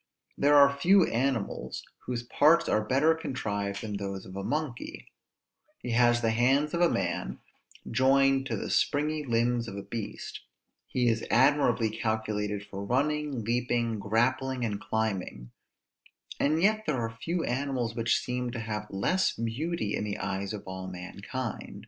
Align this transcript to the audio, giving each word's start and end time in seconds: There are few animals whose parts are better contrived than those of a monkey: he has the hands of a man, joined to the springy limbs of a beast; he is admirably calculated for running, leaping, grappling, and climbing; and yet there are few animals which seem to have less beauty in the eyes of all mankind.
There 0.35 0.55
are 0.55 0.75
few 0.75 1.05
animals 1.05 1.83
whose 2.07 2.23
parts 2.23 2.67
are 2.67 2.83
better 2.83 3.13
contrived 3.13 3.83
than 3.83 3.97
those 3.97 4.25
of 4.25 4.35
a 4.35 4.43
monkey: 4.43 5.11
he 5.77 5.91
has 5.91 6.21
the 6.21 6.31
hands 6.31 6.73
of 6.73 6.81
a 6.81 6.89
man, 6.89 7.37
joined 7.87 8.47
to 8.47 8.57
the 8.57 8.71
springy 8.71 9.23
limbs 9.23 9.67
of 9.67 9.75
a 9.77 9.83
beast; 9.83 10.39
he 10.87 11.07
is 11.07 11.23
admirably 11.29 11.91
calculated 11.91 12.65
for 12.65 12.83
running, 12.83 13.43
leaping, 13.45 13.99
grappling, 13.99 14.65
and 14.65 14.79
climbing; 14.81 15.51
and 16.39 16.63
yet 16.63 16.85
there 16.87 16.97
are 16.99 17.15
few 17.17 17.43
animals 17.43 17.93
which 17.93 18.19
seem 18.19 18.49
to 18.53 18.59
have 18.59 18.87
less 18.89 19.31
beauty 19.33 19.95
in 19.95 20.03
the 20.03 20.17
eyes 20.17 20.51
of 20.51 20.63
all 20.65 20.87
mankind. 20.87 21.79